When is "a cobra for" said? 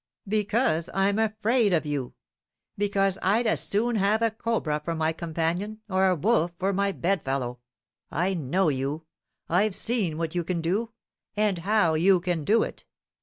4.23-4.95